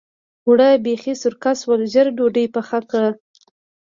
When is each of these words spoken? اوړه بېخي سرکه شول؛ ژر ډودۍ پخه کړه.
اوړه 0.45 0.69
بېخي 0.85 1.13
سرکه 1.21 1.51
شول؛ 1.59 1.81
ژر 1.93 2.07
ډودۍ 2.17 2.45
پخه 2.55 2.79
کړه. 2.91 3.11